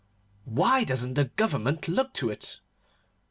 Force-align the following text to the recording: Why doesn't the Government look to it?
Why 0.45 0.83
doesn't 0.83 1.13
the 1.13 1.25
Government 1.25 1.87
look 1.87 2.11
to 2.15 2.31
it? 2.31 2.59